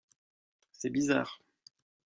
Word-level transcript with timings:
C'est 0.71 0.89
bizarre. 0.89 1.39